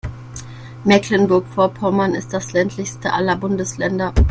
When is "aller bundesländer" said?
3.13-4.15